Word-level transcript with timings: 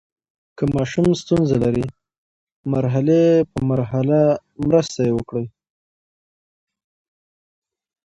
که 0.57 0.63
ماشوم 0.75 1.07
ستونزه 1.21 1.57
لري، 1.63 1.85
مرحلې 2.73 3.23
په 3.51 3.59
مرحله 3.69 4.19
مرسته 4.67 4.99
یې 5.07 5.13
وکړئ. 5.17 5.45